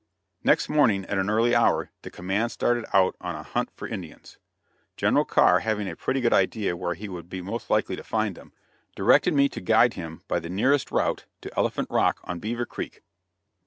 [0.43, 4.39] Next morning at an early hour, the command started out on a hunt for Indians.
[4.97, 8.33] General Carr having a pretty good idea where he would be most likely to find
[8.33, 8.51] them,
[8.95, 13.03] directed me to guide him by the nearest route to Elephant Rock on Beaver Creek.